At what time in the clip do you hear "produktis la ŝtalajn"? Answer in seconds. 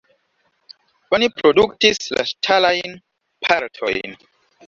1.41-2.97